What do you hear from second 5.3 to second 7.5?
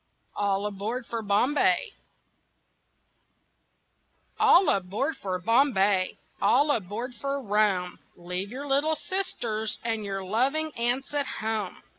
Bombay, All aboard for